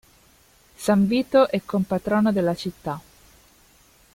San 0.77 1.05
Vito 1.07 1.47
è 1.47 1.61
compatrono 1.63 2.31
della 2.31 2.55
città. 2.55 2.99